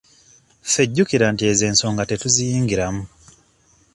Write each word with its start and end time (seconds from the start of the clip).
Ffe 0.67 0.83
jjukira 0.89 1.25
nti 1.33 1.43
ezo 1.51 1.63
ensoga 1.71 2.03
tetuziyingiramu. 2.09 3.03